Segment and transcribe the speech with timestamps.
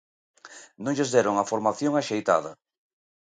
[0.83, 2.51] Non lles deron a formación axeitada.